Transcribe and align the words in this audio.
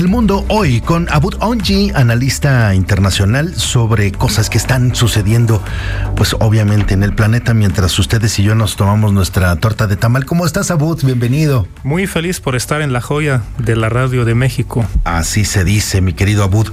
El 0.00 0.08
Mundo 0.08 0.46
hoy 0.48 0.80
con 0.80 1.10
Abud 1.10 1.34
Onji, 1.40 1.92
analista 1.94 2.74
internacional 2.74 3.54
sobre 3.54 4.12
cosas 4.12 4.48
que 4.48 4.56
están 4.56 4.94
sucediendo, 4.94 5.62
pues 6.16 6.34
obviamente 6.40 6.94
en 6.94 7.02
el 7.02 7.14
planeta 7.14 7.52
mientras 7.52 7.98
ustedes 7.98 8.38
y 8.38 8.42
yo 8.42 8.54
nos 8.54 8.76
tomamos 8.76 9.12
nuestra 9.12 9.54
torta 9.56 9.86
de 9.86 9.96
tamal. 9.96 10.24
¿Cómo 10.24 10.46
estás, 10.46 10.70
Abud? 10.70 11.04
Bienvenido. 11.04 11.68
Muy 11.84 12.06
feliz 12.06 12.40
por 12.40 12.56
estar 12.56 12.80
en 12.80 12.94
la 12.94 13.02
joya 13.02 13.42
de 13.58 13.76
la 13.76 13.90
radio 13.90 14.24
de 14.24 14.34
México. 14.34 14.86
Así 15.04 15.44
se 15.44 15.64
dice, 15.64 16.00
mi 16.00 16.14
querido 16.14 16.44
Abud. 16.44 16.72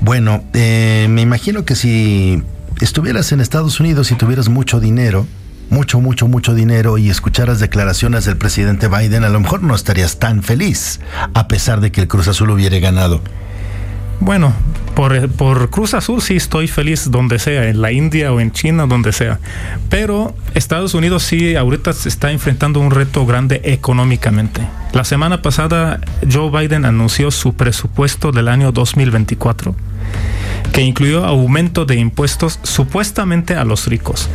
Bueno, 0.00 0.44
eh, 0.52 1.08
me 1.10 1.22
imagino 1.22 1.64
que 1.64 1.74
si 1.74 2.44
estuvieras 2.80 3.32
en 3.32 3.40
Estados 3.40 3.80
Unidos 3.80 4.12
y 4.12 4.14
tuvieras 4.14 4.48
mucho 4.48 4.78
dinero, 4.78 5.26
mucho, 5.70 6.00
mucho, 6.00 6.28
mucho 6.28 6.54
dinero 6.54 6.98
y 6.98 7.10
escucharas 7.10 7.60
declaraciones 7.60 8.24
del 8.24 8.36
presidente 8.36 8.88
Biden, 8.88 9.24
a 9.24 9.28
lo 9.28 9.40
mejor 9.40 9.62
no 9.62 9.74
estarías 9.74 10.18
tan 10.18 10.42
feliz, 10.42 11.00
a 11.34 11.48
pesar 11.48 11.80
de 11.80 11.92
que 11.92 12.00
el 12.00 12.08
Cruz 12.08 12.28
Azul 12.28 12.50
hubiera 12.50 12.78
ganado. 12.78 13.20
Bueno, 14.20 14.52
por, 14.94 15.28
por, 15.30 15.70
Cruz 15.70 15.94
Azul 15.94 16.20
sí 16.20 16.34
estoy 16.34 16.66
feliz 16.66 17.10
donde 17.10 17.38
sea, 17.38 17.68
en 17.68 17.80
la 17.80 17.92
India 17.92 18.32
o 18.32 18.40
en 18.40 18.50
China, 18.50 18.86
donde 18.86 19.12
sea. 19.12 19.38
Pero 19.90 20.34
Estados 20.54 20.94
Unidos 20.94 21.22
sí 21.22 21.54
ahorita 21.54 21.92
se 21.92 22.08
está 22.08 22.32
enfrentando 22.32 22.80
un 22.80 22.90
reto 22.90 23.24
grande 23.24 23.60
económicamente. 23.64 24.60
La 24.92 25.04
semana 25.04 25.40
pasada 25.40 26.00
Joe 26.30 26.50
Biden 26.50 26.84
anunció 26.84 27.30
su 27.30 27.54
presupuesto 27.54 28.32
del 28.32 28.48
año 28.48 28.72
2024 28.72 29.76
que 30.72 30.82
incluyó 30.82 31.24
aumento 31.24 31.84
de 31.84 31.96
impuestos 31.96 32.60
supuestamente 32.62 33.54
a 33.54 33.64
los 33.64 33.86
ricos. 33.86 34.28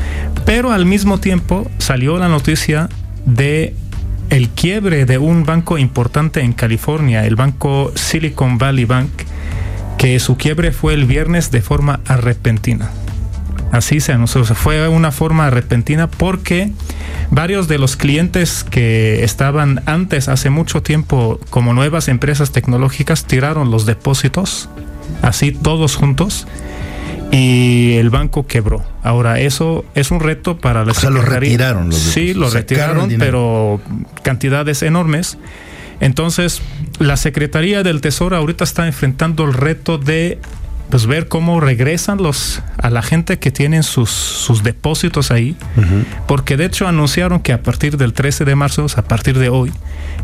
Pero 0.46 0.72
al 0.72 0.86
mismo 0.86 1.20
tiempo 1.20 1.70
salió 1.78 2.18
la 2.18 2.28
noticia 2.28 2.90
de 3.26 3.76
el 4.30 4.50
quiebre 4.50 5.06
de 5.06 5.18
un 5.18 5.46
banco 5.46 5.78
importante 5.78 6.42
en 6.42 6.54
California, 6.54 7.26
el 7.26 7.36
banco 7.36 7.92
Silicon 7.96 8.58
Valley 8.58 8.86
Bank, 8.86 9.12
que 9.98 10.20
su 10.20 10.38
quiebre 10.38 10.72
fue 10.72 10.94
el 10.94 11.06
viernes 11.06 11.52
de 11.52 11.62
forma 11.62 12.00
repentina. 12.08 12.90
Así 13.72 14.02
se 14.02 14.12
anunció, 14.12 14.44
fue 14.46 14.88
una 14.88 15.12
forma 15.12 15.50
repentina 15.50 16.08
porque 16.08 16.72
varios 17.32 17.68
de 17.68 17.80
los 17.80 17.96
clientes 17.96 18.64
que 18.64 19.24
estaban 19.24 19.82
antes, 19.88 20.30
hace 20.30 20.52
mucho 20.52 20.84
tiempo, 20.84 21.40
como 21.50 21.74
nuevas 21.74 22.08
empresas 22.08 22.52
tecnológicas, 22.52 23.26
tiraron 23.26 23.72
los 23.72 23.86
depósitos 23.86 24.70
así 25.22 25.52
todos 25.52 25.96
juntos 25.96 26.48
y 27.32 27.94
el 27.94 28.12
banco 28.12 28.46
quebró. 28.46 28.84
Ahora, 29.02 29.40
eso 29.40 29.86
es 29.96 30.12
un 30.12 30.20
reto 30.20 30.58
para 30.58 30.86
la 30.86 30.92
o 30.92 30.96
sea, 30.96 31.10
lo 31.10 31.22
retiraron. 31.22 31.90
Los 31.90 31.98
sí, 31.98 32.34
lo 32.34 32.50
retiraron, 32.50 33.10
pero 33.18 33.82
cantidades 34.22 34.84
enormes. 34.84 35.38
Entonces, 36.00 36.62
la 37.00 37.18
Secretaría 37.18 37.82
del 37.82 38.02
Tesoro 38.02 38.36
ahorita 38.36 38.64
está 38.64 38.86
enfrentando 38.86 39.46
el 39.46 39.54
reto 39.54 39.98
de 39.98 40.40
pues 40.90 41.08
ver 41.08 41.28
cómo 41.28 41.60
regresan 41.60 42.22
los 42.22 42.62
a 42.78 42.90
la 42.90 43.02
gente 43.02 43.40
que 43.40 43.52
tienen 43.52 43.84
sus, 43.84 44.10
sus 44.10 44.64
depósitos 44.64 45.32
ahí, 45.32 45.56
porque 46.28 46.58
de 46.58 46.66
hecho 46.66 46.88
anunciaron 46.88 47.40
que 47.40 47.54
a 47.54 47.64
partir 47.64 47.98
del 47.98 48.14
13 48.14 48.46
de 48.46 48.56
marzo, 48.56 48.86
a 48.96 49.02
partir 49.02 49.40
de 49.40 49.50
hoy, 49.50 49.72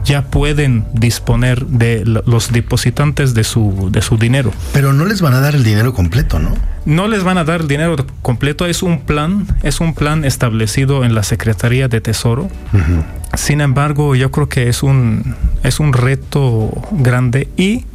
ya 0.04 0.24
pueden 0.24 0.86
disponer 0.94 1.66
de 1.66 2.04
los 2.06 2.52
depositantes 2.52 3.34
de 3.34 3.44
su, 3.44 3.90
de 3.92 4.02
su 4.02 4.18
dinero. 4.18 4.52
Pero 4.74 4.94
no 4.94 5.06
les 5.06 5.22
van 5.22 5.34
a 5.34 5.40
dar 5.40 5.56
el 5.56 5.64
dinero 5.64 5.94
completo, 5.94 6.40
¿no? 6.40 6.56
No 6.86 7.08
les 7.08 7.24
van 7.24 7.38
a 7.38 7.44
dar 7.44 7.62
el 7.62 7.68
dinero 7.68 7.96
completo, 8.22 8.66
es 8.66 8.84
un 8.84 9.02
plan, 9.02 9.48
es 9.64 9.80
un 9.80 9.94
plan 9.94 10.26
establecido 10.26 11.04
en 11.04 11.14
la 11.14 11.24
Secretaría 11.24 11.88
de 11.88 12.02
Tesoro. 12.02 12.50
Sin 13.36 13.62
embargo, 13.62 14.16
yo 14.16 14.32
creo 14.32 14.50
que 14.50 14.70
es 14.70 14.84
un, 14.84 15.36
es 15.64 15.80
un 15.80 15.94
reto 15.94 16.72
grande 16.92 17.48
y 17.58 17.86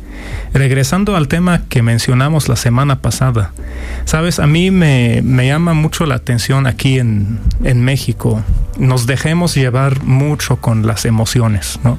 Regresando 0.52 1.16
al 1.16 1.26
tema 1.26 1.62
que 1.68 1.82
mencionamos 1.82 2.48
la 2.48 2.54
semana 2.54 3.00
pasada, 3.00 3.52
sabes, 4.04 4.38
a 4.38 4.46
mí 4.46 4.70
me, 4.70 5.22
llama 5.22 5.74
mucho 5.74 6.06
la 6.06 6.14
atención 6.14 6.66
aquí 6.66 6.98
en, 6.98 7.40
México. 7.74 8.42
Nos 8.78 9.06
dejemos 9.06 9.54
llevar 9.54 10.02
mucho 10.04 10.56
con 10.56 10.86
las 10.86 11.04
emociones, 11.06 11.80
¿no? 11.82 11.98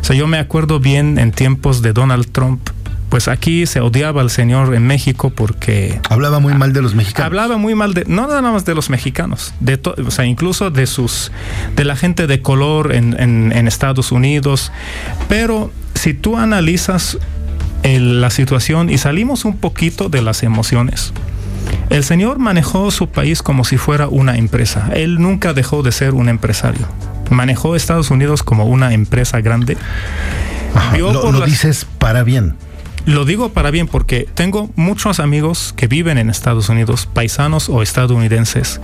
O 0.00 0.04
sea, 0.04 0.16
yo 0.16 0.26
me 0.26 0.38
acuerdo 0.38 0.80
bien 0.80 1.18
en 1.18 1.32
tiempos 1.32 1.82
de 1.82 1.92
Donald 1.92 2.30
Trump, 2.32 2.70
pues 3.10 3.28
aquí 3.28 3.66
se 3.66 3.80
odiaba 3.80 4.22
al 4.22 4.30
señor 4.30 4.74
en 4.74 4.86
México 4.86 5.30
porque 5.30 6.00
hablaba 6.08 6.40
muy 6.40 6.54
mal 6.54 6.72
de 6.72 6.82
los 6.82 6.94
mexicanos. 6.94 7.26
Hablaba 7.26 7.58
muy 7.58 7.74
mal 7.74 7.94
de 7.94 8.04
no 8.06 8.26
nada 8.26 8.42
más 8.42 8.64
de 8.64 8.74
los 8.74 8.90
mexicanos, 8.90 9.54
de 9.60 9.78
o 9.84 10.10
sea, 10.10 10.24
incluso 10.24 10.70
de 10.70 10.86
sus 10.86 11.30
de 11.76 11.84
la 11.84 11.96
gente 11.96 12.26
de 12.26 12.40
color 12.40 12.94
en, 12.94 13.14
en 13.20 13.68
Estados 13.68 14.10
Unidos. 14.10 14.72
Pero 15.28 15.70
si 15.94 16.12
tú 16.12 16.36
analizas 16.36 17.18
la 17.84 18.30
situación 18.30 18.88
y 18.90 18.98
salimos 18.98 19.44
un 19.44 19.58
poquito 19.58 20.08
de 20.08 20.22
las 20.22 20.42
emociones. 20.42 21.12
El 21.90 22.02
señor 22.02 22.38
manejó 22.38 22.90
su 22.90 23.08
país 23.08 23.42
como 23.42 23.64
si 23.64 23.76
fuera 23.76 24.08
una 24.08 24.36
empresa. 24.36 24.90
Él 24.94 25.20
nunca 25.20 25.52
dejó 25.52 25.82
de 25.82 25.92
ser 25.92 26.14
un 26.14 26.28
empresario. 26.28 26.86
Manejó 27.30 27.76
Estados 27.76 28.10
Unidos 28.10 28.42
como 28.42 28.64
una 28.66 28.94
empresa 28.94 29.40
grande. 29.40 29.76
lo, 30.98 31.44
dices 31.44 31.86
para 31.98 32.22
bien. 32.22 32.56
Lo 33.06 33.26
digo 33.26 33.50
para 33.50 33.70
bien 33.70 33.86
porque 33.86 34.26
tengo 34.34 34.70
muchos 34.76 35.20
amigos 35.20 35.74
que 35.76 35.88
viven 35.88 36.16
en 36.16 36.30
Estados 36.30 36.70
Unidos, 36.70 37.06
paisanos 37.06 37.68
o 37.68 37.82
estadounidenses, 37.82 38.80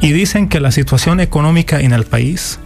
y 0.00 0.10
dicen 0.10 0.48
que 0.48 0.58
la 0.58 0.72
situación 0.72 1.20
económica 1.20 1.80
en 1.80 1.92
el 1.92 2.04
país, 2.04 2.58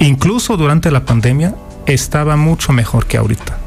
incluso 0.00 0.56
durante 0.56 0.90
la 0.90 1.04
pandemia, 1.04 1.54
estaba 1.86 2.36
mucho 2.36 2.72
mejor 2.72 3.06
que 3.06 3.18
ahorita. 3.18 3.63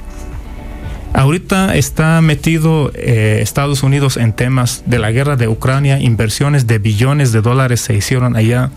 Ahorita 1.18 1.76
está 1.76 2.22
metido 2.22 2.92
eh, 2.94 3.40
Estados 3.42 3.82
Unidos 3.82 4.18
en 4.18 4.34
temas 4.34 4.84
de 4.86 5.00
la 5.00 5.10
guerra 5.10 5.36
de 5.36 5.48
Ucrania, 5.48 6.00
inversiones 6.00 6.68
de 6.68 6.78
billones 6.78 7.32
de 7.32 7.42
dólares 7.42 7.82
se 7.82 7.96
hicieron 7.96 8.36
allá. 8.36 8.70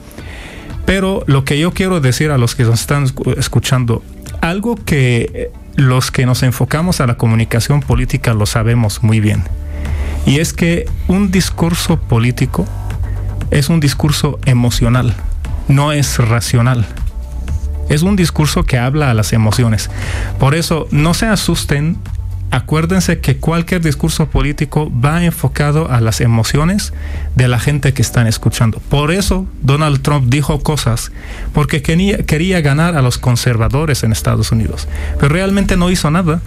Pero 0.86 1.22
lo 1.26 1.44
que 1.44 1.58
yo 1.58 1.74
quiero 1.74 2.00
decir 2.00 2.30
a 2.30 2.38
los 2.38 2.54
que 2.54 2.64
nos 2.64 2.80
están 2.80 3.12
escuchando, 3.36 4.02
algo 4.40 4.76
que 4.76 5.30
eh, 5.34 5.50
los 5.76 6.10
que 6.10 6.24
nos 6.24 6.42
enfocamos 6.42 7.02
a 7.02 7.06
la 7.06 7.18
comunicación 7.18 7.82
política 7.82 8.32
lo 8.32 8.46
sabemos 8.46 9.02
muy 9.02 9.20
bien. 9.20 9.42
Y 10.24 10.38
es 10.38 10.54
que 10.54 10.86
un 11.08 11.30
discurso 11.30 12.00
político 12.00 12.66
es 13.50 13.68
un 13.68 13.80
discurso 13.80 14.38
emocional, 14.46 15.12
no 15.68 15.92
es 15.92 16.16
racional. 16.16 16.86
Es 17.90 18.00
un 18.00 18.16
discurso 18.16 18.62
que 18.62 18.78
habla 18.78 19.10
a 19.10 19.14
las 19.14 19.34
emociones. 19.34 19.90
Por 20.38 20.54
eso 20.54 20.88
no 20.90 21.12
se 21.12 21.26
asusten 21.26 21.98
acuérdense 22.50 23.20
que 23.20 23.36
cualquier 23.36 23.80
discurso 23.80 24.28
político 24.28 24.90
va 24.92 25.24
enfocado 25.24 25.90
a 25.90 26.00
las 26.00 26.20
emociones 26.20 26.92
de 27.36 27.48
la 27.48 27.58
gente 27.58 27.92
que 27.92 28.02
están 28.02 28.26
escuchando. 28.26 28.80
Por 28.88 29.10
eso 29.12 29.46
Donald 29.62 30.02
Trump 30.02 30.26
dijo 30.28 30.60
cosas, 30.62 31.12
porque 31.52 31.82
quería, 31.82 32.60
ganar 32.60 32.96
a 32.96 33.02
los 33.02 33.18
conservadores 33.18 34.02
en 34.02 34.12
Estados 34.12 34.52
Unidos, 34.52 34.88
pero 35.18 35.32
realmente 35.32 35.76
no 35.76 35.90
hizo 35.90 36.10
nada. 36.10 36.40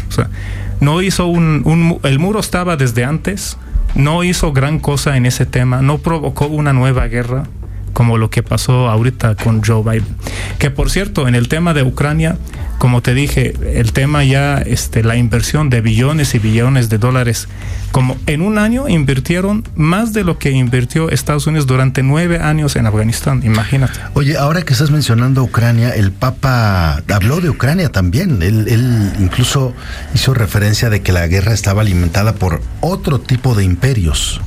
No 0.81 1.01
hizo 1.01 1.27
un, 1.27 1.99
el 2.03 2.19
muro 2.19 2.39
estaba 2.39 2.75
desde 2.75 3.05
antes, 3.05 3.57
no 3.95 4.23
hizo 4.23 4.51
gran 4.51 4.79
cosa 4.79 5.15
en 5.15 5.25
ese 5.25 5.45
tema, 5.45 5.81
no 5.81 5.99
provocó 5.99 6.47
una 6.47 6.73
nueva 6.73 7.07
guerra 7.07 7.45
como 7.93 8.17
lo 8.17 8.29
que 8.29 8.43
pasó 8.43 8.89
ahorita 8.89 9.35
con 9.35 9.63
Joe 9.63 9.83
Biden. 9.83 10.15
Que 10.59 10.71
por 10.71 10.89
cierto, 10.89 11.27
en 11.27 11.35
el 11.35 11.47
tema 11.47 11.73
de 11.73 11.83
Ucrania, 11.83 12.37
como 12.77 13.01
te 13.01 13.13
dije, 13.13 13.53
el 13.79 13.93
tema 13.93 14.23
ya, 14.23 14.57
este, 14.57 15.03
la 15.03 15.15
inversión 15.15 15.69
de 15.69 15.81
billones 15.81 16.35
y 16.35 16.39
billones 16.39 16.89
de 16.89 16.97
dólares, 16.97 17.47
como 17.91 18.17
en 18.25 18.41
un 18.41 18.57
año 18.57 18.89
invirtieron 18.89 19.63
más 19.75 20.13
de 20.13 20.23
lo 20.23 20.37
que 20.37 20.51
invirtió 20.51 21.09
Estados 21.09 21.47
Unidos 21.47 21.67
durante 21.67 22.03
nueve 22.03 22.39
años 22.39 22.75
en 22.75 22.85
Afganistán, 22.85 23.41
imagínate. 23.45 23.99
Oye, 24.15 24.37
ahora 24.37 24.63
que 24.63 24.73
estás 24.73 24.91
mencionando 24.91 25.43
Ucrania, 25.43 25.91
el 25.91 26.11
Papa 26.11 27.01
habló 27.13 27.39
de 27.39 27.49
Ucrania 27.49 27.89
también, 27.89 28.41
él, 28.41 28.65
él 28.67 29.13
incluso 29.19 29.73
hizo 30.13 30.33
referencia 30.33 30.89
de 30.89 31.01
que 31.01 31.11
la 31.11 31.27
guerra 31.27 31.53
estaba 31.53 31.81
alimentada 31.81 32.35
por 32.35 32.61
otro 32.81 33.19
tipo 33.19 33.55
de 33.55 33.63
imperios, 33.63 34.41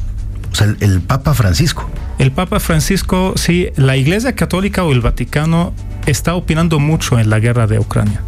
o 0.52 0.54
sea, 0.54 0.74
el 0.80 1.00
Papa 1.00 1.34
Francisco. 1.34 1.90
El 2.18 2.32
Papa 2.32 2.60
Francisco, 2.60 3.34
sí, 3.36 3.68
la 3.76 3.96
Iglesia 3.96 4.34
Católica 4.34 4.84
o 4.84 4.92
el 4.92 5.02
Vaticano 5.02 5.74
está 6.06 6.34
opinando 6.34 6.78
mucho 6.78 7.18
en 7.18 7.28
la 7.28 7.40
guerra 7.40 7.66
de 7.66 7.78
Ucrania. 7.78 8.22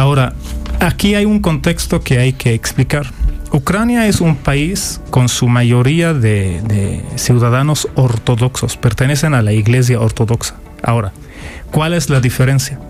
Ahora, 0.00 0.32
aquí 0.80 1.14
hay 1.14 1.26
un 1.26 1.40
contexto 1.40 2.00
que 2.00 2.18
hay 2.18 2.32
que 2.32 2.54
explicar. 2.54 3.04
Ucrania 3.52 4.06
es 4.06 4.22
un 4.22 4.34
país 4.34 4.98
con 5.10 5.28
su 5.28 5.46
mayoría 5.46 6.14
de, 6.14 7.02
ciudadanos 7.16 7.86
ortodoxos, 7.96 8.78
pertenecen 8.78 9.34
a 9.34 9.42
la 9.42 9.52
Iglesia 9.52 10.00
Ortodoxa. 10.00 10.54
Ahora, 10.82 11.12
¿cuál 11.70 11.92
es 11.92 12.08
la 12.08 12.22
diferencia? 12.22 12.80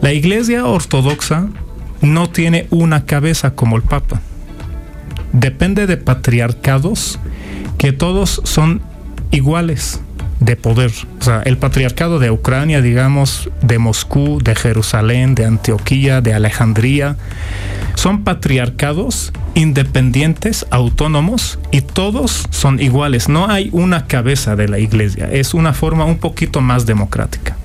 La 0.00 0.12
Iglesia 0.12 0.66
Ortodoxa 0.66 1.46
no 2.00 2.28
tiene 2.28 2.66
una 2.70 3.04
cabeza 3.04 3.54
como 3.54 3.76
el 3.76 3.82
Papa. 3.82 4.20
Depende 5.32 5.86
de 5.86 5.96
patriarcados 5.96 7.20
que 7.78 7.92
todos 7.92 8.40
son 8.42 8.82
iguales 9.30 10.00
de 10.40 10.56
poder. 10.56 10.92
O 11.20 11.24
sea, 11.24 11.42
el 11.44 11.58
patriarcado 11.58 12.18
de 12.18 12.30
Ucrania, 12.30 12.80
digamos, 12.80 13.50
de 13.62 13.78
Moscú, 13.78 14.40
de 14.42 14.54
Jerusalén, 14.54 15.34
de 15.34 15.44
Antioquía, 15.44 16.20
de 16.20 16.34
Alejandría, 16.34 17.16
son 17.94 18.22
patriarcados 18.22 19.32
independientes, 19.54 20.66
autónomos 20.70 21.58
y 21.72 21.80
todos 21.80 22.46
son 22.50 22.80
iguales. 22.80 23.28
No 23.28 23.50
hay 23.50 23.70
una 23.72 24.06
cabeza 24.06 24.54
de 24.54 24.68
la 24.68 24.78
iglesia, 24.78 25.28
es 25.30 25.54
una 25.54 25.72
forma 25.72 26.04
un 26.04 26.18
poquito 26.18 26.60
más 26.60 26.86
democrática. 26.86 27.56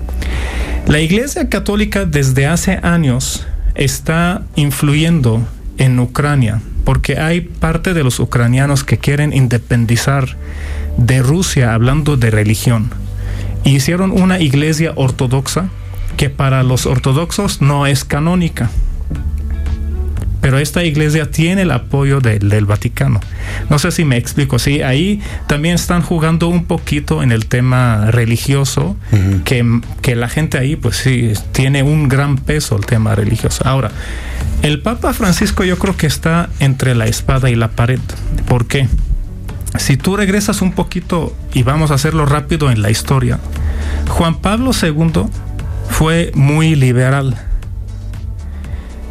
La 0.87 0.99
iglesia 0.99 1.49
católica 1.49 2.05
desde 2.05 2.47
hace 2.47 2.79
años 2.81 3.45
está 3.75 4.41
influyendo 4.55 5.45
en 5.77 5.99
Ucrania 5.99 6.61
porque 6.83 7.17
hay 7.17 7.41
parte 7.41 7.93
de 7.93 8.03
los 8.03 8.19
ucranianos 8.19 8.83
que 8.83 8.97
quieren 8.97 9.33
independizar 9.33 10.35
de 10.97 11.21
Rusia 11.21 11.73
hablando 11.73 12.17
de 12.17 12.31
religión. 12.31 12.91
hicieron 13.63 14.11
una 14.11 14.39
iglesia 14.39 14.91
ortodoxa 14.95 15.69
que 16.17 16.29
para 16.29 16.63
los 16.63 16.85
ortodoxos 16.85 17.61
no 17.61 17.87
es 17.87 18.03
canónica. 18.03 18.69
Pero 20.41 20.59
esta 20.59 20.83
iglesia 20.83 21.31
tiene 21.31 21.61
el 21.61 21.71
apoyo 21.71 22.19
del 22.19 22.65
Vaticano. 22.65 23.21
No 23.69 23.79
sé 23.79 23.91
si 23.91 24.03
me 24.03 24.17
explico. 24.17 24.59
Sí, 24.59 24.81
ahí 24.81 25.21
también 25.47 25.75
están 25.75 26.01
jugando 26.01 26.49
un 26.49 26.65
poquito 26.65 27.23
en 27.23 27.31
el 27.31 27.45
tema 27.45 28.11
religioso, 28.11 28.97
que, 29.45 29.79
que 30.01 30.17
la 30.17 30.27
gente 30.27 30.57
ahí, 30.57 30.75
pues 30.75 30.97
sí, 30.97 31.31
tiene 31.53 31.81
un 31.81 32.09
gran 32.09 32.35
peso 32.37 32.75
el 32.75 32.85
tema 32.85 33.15
religioso. 33.15 33.65
Ahora, 33.65 33.91
el 34.63 34.81
Papa 34.81 35.13
Francisco 35.13 35.63
yo 35.63 35.79
creo 35.79 35.95
que 35.95 36.07
está 36.07 36.49
entre 36.59 36.93
la 36.93 37.05
espada 37.05 37.49
y 37.49 37.55
la 37.55 37.69
pared. 37.69 38.01
¿Por 38.45 38.67
qué? 38.67 38.89
Si 39.77 39.97
tú 39.97 40.15
regresas 40.15 40.61
un 40.61 40.71
poquito 40.71 41.35
y 41.53 41.63
vamos 41.63 41.91
a 41.91 41.95
hacerlo 41.95 42.25
rápido 42.25 42.69
en 42.69 42.81
la 42.81 42.91
historia, 42.91 43.39
Juan 44.09 44.35
Pablo 44.35 44.71
II 44.79 45.25
fue 45.89 46.31
muy 46.35 46.75
liberal. 46.75 47.35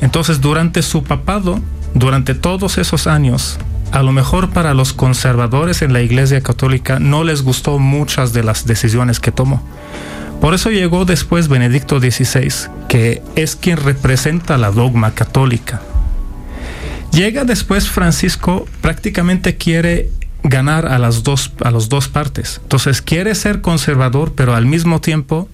Entonces, 0.00 0.40
durante 0.40 0.82
su 0.82 1.02
papado, 1.02 1.60
durante 1.94 2.34
todos 2.34 2.78
esos 2.78 3.06
años, 3.06 3.58
a 3.92 4.02
lo 4.02 4.12
mejor 4.12 4.50
para 4.50 4.72
los 4.72 4.92
conservadores 4.92 5.82
en 5.82 5.92
la 5.92 6.00
Iglesia 6.00 6.40
Católica 6.40 6.98
no 6.98 7.24
les 7.24 7.42
gustó 7.42 7.78
muchas 7.78 8.32
de 8.32 8.42
las 8.42 8.66
decisiones 8.66 9.20
que 9.20 9.32
tomó. 9.32 9.62
Por 10.40 10.54
eso 10.54 10.70
llegó 10.70 11.04
después 11.04 11.48
Benedicto 11.48 12.00
XVI, 12.00 12.70
que 12.88 13.22
es 13.36 13.54
quien 13.54 13.76
representa 13.76 14.56
la 14.58 14.70
dogma 14.70 15.14
católica. 15.14 15.82
Llega 17.12 17.44
después 17.44 17.88
Francisco, 17.88 18.66
prácticamente 18.80 19.56
quiere 19.56 20.10
ganar 20.42 20.86
a 20.86 20.98
las 20.98 21.22
dos, 21.22 21.52
a 21.62 21.70
las 21.70 21.88
dos 21.88 22.08
partes. 22.08 22.60
Entonces 22.62 23.02
quiere 23.02 23.34
ser 23.34 23.60
conservador, 23.60 24.32
pero 24.34 24.54
al 24.54 24.66
mismo 24.66 25.00
tiempo 25.00 25.48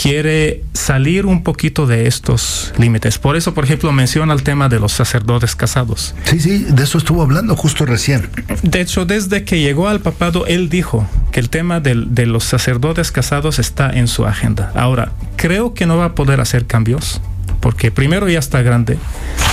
quiere 0.00 0.64
salir 0.72 1.26
un 1.26 1.42
poquito 1.42 1.86
de 1.86 2.06
estos 2.06 2.72
límites. 2.78 3.18
Por 3.18 3.36
eso, 3.36 3.52
por 3.52 3.64
ejemplo, 3.64 3.92
menciona 3.92 4.32
el 4.32 4.42
tema 4.42 4.70
de 4.70 4.80
los 4.80 4.92
sacerdotes 4.92 5.54
casados. 5.54 6.14
Sí, 6.24 6.40
sí, 6.40 6.64
de 6.70 6.84
eso 6.84 6.96
estuvo 6.96 7.20
hablando 7.22 7.54
justo 7.54 7.84
recién. 7.84 8.30
De 8.62 8.80
hecho, 8.80 9.04
desde 9.04 9.44
que 9.44 9.60
llegó 9.60 9.88
al 9.88 10.00
papado, 10.00 10.46
él 10.46 10.70
dijo 10.70 11.06
que 11.32 11.40
el 11.40 11.50
tema 11.50 11.80
de, 11.80 12.06
de 12.06 12.24
los 12.24 12.44
sacerdotes 12.44 13.12
casados 13.12 13.58
está 13.58 13.90
en 13.90 14.08
su 14.08 14.24
agenda. 14.24 14.72
Ahora, 14.74 15.12
creo 15.36 15.74
que 15.74 15.84
no 15.84 15.98
va 15.98 16.06
a 16.06 16.14
poder 16.14 16.40
hacer 16.40 16.66
cambios, 16.66 17.20
porque 17.60 17.90
primero 17.90 18.26
ya 18.26 18.38
está 18.38 18.62
grande. 18.62 18.96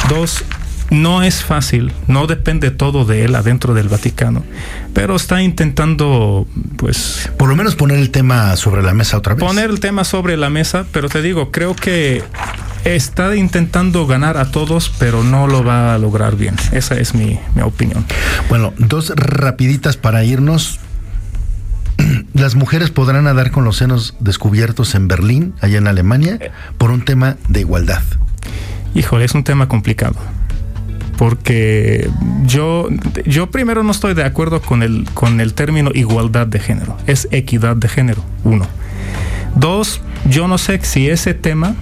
Dos, 0.07 0.45
no 0.89 1.23
es 1.23 1.43
fácil, 1.43 1.91
no 2.07 2.27
depende 2.27 2.71
todo 2.71 3.05
de 3.05 3.25
él 3.25 3.35
adentro 3.35 3.73
del 3.73 3.89
Vaticano, 3.89 4.43
pero 4.93 5.15
está 5.15 5.41
intentando, 5.41 6.47
pues... 6.77 7.29
Por 7.37 7.49
lo 7.49 7.55
menos 7.55 7.75
poner 7.75 7.97
el 7.97 8.09
tema 8.09 8.55
sobre 8.55 8.81
la 8.81 8.93
mesa 8.93 9.17
otra 9.17 9.35
vez. 9.35 9.43
Poner 9.43 9.69
el 9.69 9.79
tema 9.79 10.03
sobre 10.03 10.37
la 10.37 10.49
mesa, 10.49 10.85
pero 10.91 11.09
te 11.09 11.21
digo, 11.21 11.51
creo 11.51 11.75
que 11.75 12.23
está 12.85 13.35
intentando 13.35 14.07
ganar 14.07 14.37
a 14.37 14.51
todos, 14.51 14.91
pero 14.97 15.23
no 15.23 15.47
lo 15.47 15.63
va 15.63 15.93
a 15.93 15.97
lograr 15.97 16.35
bien. 16.35 16.55
Esa 16.71 16.95
es 16.95 17.13
mi, 17.13 17.39
mi 17.55 17.61
opinión. 17.61 18.05
Bueno, 18.49 18.73
dos 18.77 19.11
rapiditas 19.15 19.97
para 19.97 20.23
irnos. 20.23 20.79
Las 22.33 22.55
mujeres 22.55 22.91
podrán 22.91 23.25
nadar 23.25 23.51
con 23.51 23.65
los 23.65 23.77
senos 23.77 24.15
descubiertos 24.19 24.95
en 24.95 25.07
Berlín, 25.07 25.53
allá 25.61 25.79
en 25.79 25.87
Alemania, 25.87 26.39
por 26.77 26.91
un 26.91 27.03
tema 27.03 27.37
de 27.49 27.61
igualdad. 27.61 28.03
Híjole, 28.93 29.25
es 29.25 29.33
un 29.33 29.43
tema 29.43 29.67
complicado 29.67 30.15
porque 31.17 32.09
yo, 32.45 32.87
yo 33.25 33.49
primero 33.49 33.83
no 33.83 33.91
estoy 33.91 34.13
de 34.13 34.23
acuerdo 34.23 34.61
con 34.61 34.83
el, 34.83 35.05
con 35.13 35.41
el 35.41 35.53
término 35.53 35.91
igualdad 35.93 36.47
de 36.47 36.59
género, 36.59 36.97
es 37.07 37.27
equidad 37.31 37.75
de 37.75 37.89
género, 37.89 38.23
uno. 38.43 38.65
Dos, 39.55 40.01
yo 40.29 40.47
no 40.47 40.57
sé 40.57 40.79
si 40.83 41.09
ese 41.09 41.33
tema, 41.33 41.75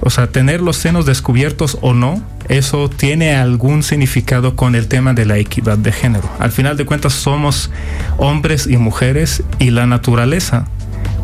o 0.00 0.10
sea, 0.10 0.26
tener 0.26 0.60
los 0.60 0.76
senos 0.76 1.06
descubiertos 1.06 1.78
o 1.80 1.94
no, 1.94 2.22
eso 2.48 2.90
tiene 2.90 3.34
algún 3.34 3.82
significado 3.82 4.54
con 4.54 4.74
el 4.74 4.86
tema 4.86 5.14
de 5.14 5.24
la 5.24 5.38
equidad 5.38 5.78
de 5.78 5.90
género. 5.90 6.28
Al 6.38 6.52
final 6.52 6.76
de 6.76 6.84
cuentas 6.84 7.14
somos 7.14 7.70
hombres 8.18 8.66
y 8.66 8.76
mujeres 8.76 9.42
y 9.58 9.70
la 9.70 9.86
naturaleza, 9.86 10.66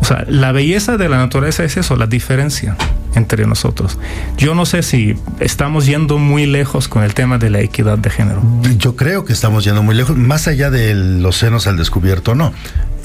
o 0.01 0.05
sea, 0.05 0.25
la 0.27 0.51
belleza 0.51 0.97
de 0.97 1.09
la 1.09 1.17
naturaleza 1.17 1.63
es 1.63 1.77
eso, 1.77 1.95
la 1.95 2.07
diferencia 2.07 2.75
entre 3.15 3.45
nosotros. 3.45 3.97
Yo 4.37 4.55
no 4.55 4.65
sé 4.65 4.83
si 4.83 5.15
estamos 5.39 5.85
yendo 5.85 6.17
muy 6.17 6.45
lejos 6.45 6.87
con 6.87 7.03
el 7.03 7.13
tema 7.13 7.37
de 7.37 7.49
la 7.49 7.59
equidad 7.59 7.97
de 7.97 8.09
género. 8.09 8.41
Yo 8.77 8.95
creo 8.95 9.25
que 9.25 9.33
estamos 9.33 9.63
yendo 9.63 9.83
muy 9.83 9.95
lejos, 9.95 10.17
más 10.17 10.47
allá 10.47 10.69
de 10.69 10.95
los 10.95 11.37
senos 11.37 11.67
al 11.67 11.77
descubierto, 11.77 12.35
no. 12.35 12.53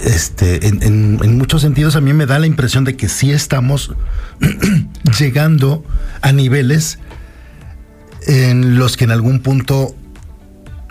Este, 0.02 0.66
en, 0.66 1.38
muchos 1.38 1.62
sentidos 1.62 1.96
a 1.96 2.00
mí 2.00 2.12
me 2.12 2.26
da 2.26 2.38
la 2.38 2.46
impresión 2.46 2.84
de 2.84 2.96
que 2.96 3.08
sí 3.08 3.32
estamos 3.32 3.94
llegando 5.18 5.84
a 6.20 6.32
niveles 6.32 6.98
en 8.26 8.78
los 8.78 8.96
que 8.96 9.04
en 9.04 9.12
algún 9.12 9.40
punto 9.40 9.94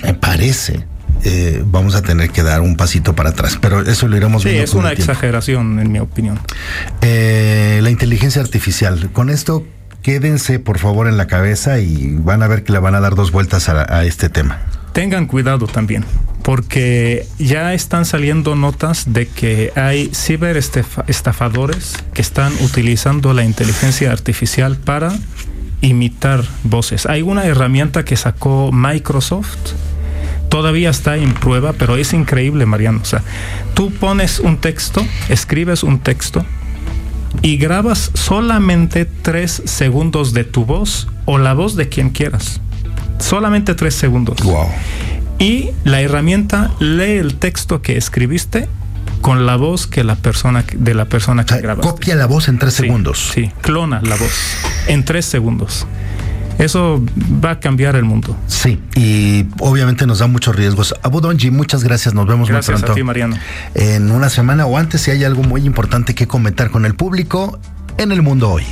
me 0.01 0.13
parece 0.13 0.85
eh, 1.27 1.63
vamos 1.65 1.95
a 1.95 2.03
tener 2.03 2.29
que 2.29 2.43
dar 2.43 2.61
un 2.61 2.77
pasito 2.77 3.15
para 3.15 3.31
atrás, 3.31 3.57
pero 3.59 3.81
eso 3.81 4.07
lo 4.07 4.15
iremos 4.15 4.43
viendo. 4.43 4.61
Sí, 4.61 4.63
es 4.63 4.75
una 4.75 4.91
exageración, 4.91 5.79
en 5.79 5.91
mi 5.91 5.97
opinión. 5.97 6.39
Eh, 7.01 7.79
la 7.81 7.89
inteligencia 7.89 8.43
artificial. 8.43 9.09
Con 9.11 9.31
esto, 9.31 9.65
quédense 10.03 10.59
por 10.59 10.77
favor 10.77 11.07
en 11.07 11.17
la 11.17 11.25
cabeza 11.25 11.79
y 11.79 12.15
van 12.15 12.43
a 12.43 12.47
ver 12.47 12.63
que 12.63 12.73
le 12.73 12.77
van 12.77 12.93
a 12.93 12.99
dar 12.99 13.15
dos 13.15 13.31
vueltas 13.31 13.69
a, 13.69 14.05
este 14.05 14.29
tema. 14.29 14.61
Tengan 14.93 15.25
cuidado 15.25 15.65
también, 15.65 16.05
porque 16.43 17.25
ya 17.39 17.73
están 17.73 18.05
saliendo 18.05 18.55
notas 18.55 19.11
de 19.11 19.27
que 19.27 19.73
hay 19.75 20.11
ciberestafadores 20.13 21.95
que 22.13 22.21
están 22.21 22.53
utilizando 22.61 23.33
la 23.33 23.43
inteligencia 23.43 24.11
artificial 24.11 24.77
para 24.77 25.11
imitar 25.81 26.43
voces. 26.63 27.07
Hay 27.07 27.23
una 27.23 27.45
herramienta 27.45 28.05
que 28.05 28.15
sacó 28.15 28.71
Microsoft 28.71 29.73
todavía 30.55 30.89
está 30.89 31.17
en 31.17 31.33
prueba, 31.33 31.73
pero 31.73 31.97
es 31.97 32.13
increíble, 32.13 32.65
Mariano. 32.65 33.01
O 33.01 33.05
sea, 33.05 33.21
tú 33.73 33.91
pones 33.91 34.39
un 34.39 34.55
texto, 34.55 35.05
escribes 35.27 35.83
un 35.83 35.99
texto 35.99 36.45
y 37.41 37.57
grabas 37.57 38.09
solamente 38.13 39.03
tres 39.03 39.61
segundos 39.65 40.31
de 40.31 40.45
tu 40.45 40.63
voz 40.63 41.09
o 41.25 41.39
la 41.39 41.53
voz 41.53 41.75
de 41.75 41.89
quien 41.89 42.09
quieras. 42.09 42.61
Solamente 43.19 43.75
tres 43.75 43.95
segundos. 43.95 44.41
Wow. 44.43 44.69
Y 45.39 45.71
la 45.83 45.99
herramienta 45.99 46.71
lee 46.79 47.17
el 47.17 47.35
texto 47.35 47.81
que 47.81 47.97
escribiste 47.97 48.69
con 49.19 49.45
la 49.45 49.57
voz 49.57 49.87
que 49.87 50.05
la 50.05 50.15
persona 50.15 50.63
de 50.73 50.93
la 50.93 51.03
persona 51.03 51.45
que 51.45 51.59
grabaste. 51.59 51.91
Copia 51.91 52.15
la 52.15 52.27
voz 52.27 52.47
en 52.47 52.59
tres 52.59 52.75
segundos. 52.75 53.31
Sí, 53.33 53.51
clona 53.59 53.99
la 54.01 54.15
voz 54.15 54.55
en 54.87 55.03
tres 55.03 55.25
segundos. 55.25 55.85
Eso 56.57 57.03
va 57.43 57.51
a 57.51 57.59
cambiar 57.59 57.95
el 57.95 58.05
mundo. 58.05 58.35
Sí, 58.47 58.81
y 58.95 59.45
obviamente 59.59 60.05
nos 60.07 60.19
da 60.19 60.27
muchos 60.27 60.55
riesgos. 60.55 60.95
Abu 61.03 61.21
Donji, 61.21 61.51
muchas 61.51 61.83
gracias. 61.83 62.13
Nos 62.13 62.27
vemos 62.27 62.49
muy 62.49 62.61
pronto. 62.61 62.91
A 62.91 62.95
ti, 62.95 63.03
Mariano. 63.03 63.37
En 63.73 64.11
una 64.11 64.29
semana 64.29 64.65
o 64.65 64.77
antes, 64.77 65.01
si 65.01 65.11
hay 65.11 65.23
algo 65.23 65.43
muy 65.43 65.65
importante 65.65 66.15
que 66.15 66.27
comentar 66.27 66.71
con 66.71 66.85
el 66.85 66.95
público 66.95 67.59
en 67.97 68.11
el 68.11 68.21
mundo 68.21 68.49
hoy. 68.51 68.63